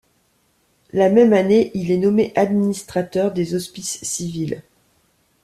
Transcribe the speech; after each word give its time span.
La 0.93 1.11
même 1.11 1.31
année, 1.31 1.69
il 1.75 1.91
est 1.91 1.97
nommé 1.97 2.31
administrateur 2.35 3.31
des 3.31 3.53
hospices 3.53 4.03
civils. 4.03 4.63